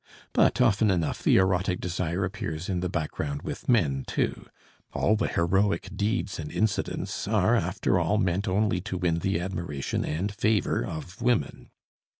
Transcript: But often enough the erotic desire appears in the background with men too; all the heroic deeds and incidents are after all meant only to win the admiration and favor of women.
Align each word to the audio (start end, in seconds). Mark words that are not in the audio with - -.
But 0.33 0.59
often 0.59 0.89
enough 0.89 1.21
the 1.21 1.37
erotic 1.37 1.79
desire 1.79 2.25
appears 2.25 2.69
in 2.69 2.79
the 2.79 2.89
background 2.89 3.43
with 3.43 3.69
men 3.69 4.03
too; 4.07 4.47
all 4.93 5.15
the 5.15 5.27
heroic 5.27 5.95
deeds 5.95 6.39
and 6.39 6.51
incidents 6.51 7.27
are 7.27 7.55
after 7.55 7.99
all 7.99 8.17
meant 8.17 8.47
only 8.47 8.81
to 8.81 8.97
win 8.97 9.19
the 9.19 9.39
admiration 9.39 10.03
and 10.03 10.31
favor 10.33 10.83
of 10.83 11.21
women. 11.21 11.69